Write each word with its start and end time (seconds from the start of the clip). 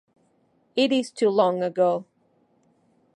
It 0.75 0.91
is 0.91 1.11
too 1.11 1.29
long 1.29 1.61
ago. 1.61 2.05